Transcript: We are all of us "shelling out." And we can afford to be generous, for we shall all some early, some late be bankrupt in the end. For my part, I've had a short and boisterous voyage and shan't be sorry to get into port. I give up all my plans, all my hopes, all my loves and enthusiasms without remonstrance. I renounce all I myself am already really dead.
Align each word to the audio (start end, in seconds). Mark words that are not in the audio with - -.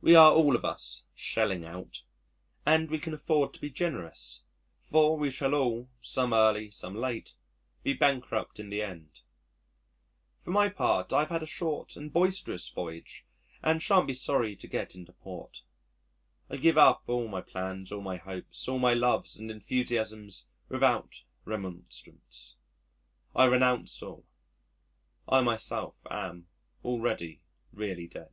We 0.00 0.14
are 0.14 0.32
all 0.32 0.54
of 0.56 0.64
us 0.64 1.02
"shelling 1.14 1.66
out." 1.66 2.02
And 2.64 2.88
we 2.88 2.98
can 3.00 3.12
afford 3.12 3.52
to 3.52 3.60
be 3.60 3.68
generous, 3.68 4.42
for 4.80 5.18
we 5.18 5.28
shall 5.28 5.54
all 5.54 5.90
some 6.00 6.32
early, 6.32 6.70
some 6.70 6.94
late 6.94 7.34
be 7.82 7.92
bankrupt 7.92 8.58
in 8.60 8.70
the 8.70 8.80
end. 8.80 9.20
For 10.38 10.50
my 10.50 10.70
part, 10.70 11.12
I've 11.12 11.28
had 11.28 11.42
a 11.42 11.46
short 11.46 11.94
and 11.96 12.12
boisterous 12.12 12.70
voyage 12.70 13.26
and 13.62 13.82
shan't 13.82 14.06
be 14.06 14.14
sorry 14.14 14.56
to 14.56 14.66
get 14.68 14.94
into 14.94 15.12
port. 15.12 15.60
I 16.48 16.56
give 16.56 16.78
up 16.78 17.02
all 17.06 17.28
my 17.28 17.42
plans, 17.42 17.92
all 17.92 18.00
my 18.00 18.16
hopes, 18.16 18.66
all 18.66 18.78
my 18.78 18.94
loves 18.94 19.36
and 19.36 19.50
enthusiasms 19.50 20.46
without 20.68 21.22
remonstrance. 21.44 22.54
I 23.34 23.44
renounce 23.44 24.00
all 24.00 24.24
I 25.28 25.42
myself 25.42 25.96
am 26.08 26.46
already 26.82 27.42
really 27.72 28.06
dead. 28.06 28.30